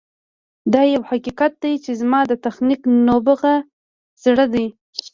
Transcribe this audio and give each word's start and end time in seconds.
دا 0.73 0.81
یو 0.95 1.01
حقیقت 1.09 1.51
دی 1.63 1.73
چې 1.83 1.91
زما 2.01 2.19
د 2.27 2.31
تخنیکي 2.45 2.89
نبوغ 3.07 3.41
زړه 4.23 4.45
دی 4.53 4.67